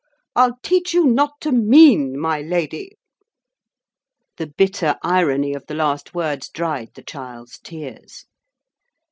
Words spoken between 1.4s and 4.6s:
to mean, my lady.' The